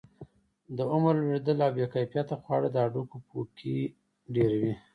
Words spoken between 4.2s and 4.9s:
ډیروي.